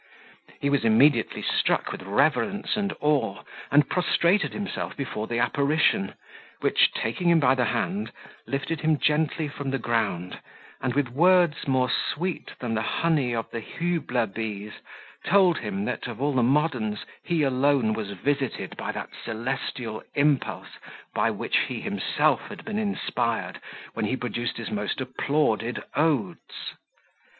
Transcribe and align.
He 0.59 0.71
was 0.71 0.83
immediately 0.83 1.43
struck 1.43 1.91
with 1.91 2.01
reverence 2.01 2.75
and 2.75 2.91
awe, 3.01 3.43
and 3.69 3.87
prostrated 3.87 4.51
himself 4.51 4.97
before 4.97 5.27
the 5.27 5.37
apparition, 5.37 6.15
which, 6.59 6.91
taking 6.91 7.29
him 7.29 7.39
by 7.39 7.53
the 7.53 7.65
hand, 7.65 8.11
lifted 8.47 8.81
him 8.81 8.97
gently 8.97 9.47
from 9.47 9.69
the 9.69 9.77
ground 9.77 10.39
and, 10.81 10.95
with 10.95 11.09
words 11.09 11.67
more 11.67 11.87
sweet 11.91 12.49
than 12.57 12.73
the 12.73 12.81
honey 12.81 13.35
of 13.35 13.51
the 13.51 13.61
Hybla 13.61 14.25
bees, 14.25 14.73
told 15.23 15.59
him, 15.59 15.85
that, 15.85 16.07
of 16.07 16.19
all 16.19 16.33
the 16.33 16.41
moderns, 16.41 17.05
he 17.21 17.43
alone 17.43 17.93
was 17.93 18.09
visited 18.13 18.75
by 18.77 18.91
that 18.93 19.09
celestial 19.23 20.01
impulse 20.15 20.79
by 21.13 21.29
which 21.29 21.57
he 21.67 21.79
himself 21.79 22.47
had 22.49 22.65
been 22.65 22.79
inspired, 22.79 23.61
when 23.93 24.05
he 24.05 24.17
produced 24.17 24.57
his 24.57 24.71
most 24.71 24.99
applauded 24.99 25.83
odes. 25.95 26.69